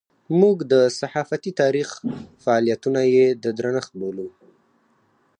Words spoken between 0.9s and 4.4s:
صحافتي تاریخ فعالیتونه یې د درنښت بولو.